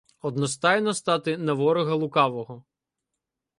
[0.21, 2.63] Одностайно стати На ворога лукавого.